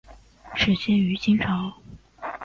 [0.55, 1.75] 始建于清朝。